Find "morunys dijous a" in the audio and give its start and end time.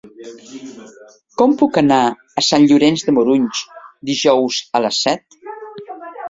3.19-4.83